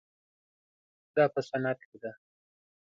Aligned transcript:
دا 1.15 1.23
په 1.33 1.39
صنعت 1.49 1.79
کې 1.89 1.97
ده. 2.03 2.11